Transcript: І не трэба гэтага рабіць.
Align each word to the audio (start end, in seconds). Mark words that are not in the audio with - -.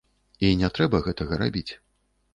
І 0.47 0.49
не 0.61 0.71
трэба 0.77 1.03
гэтага 1.09 1.39
рабіць. 1.45 1.71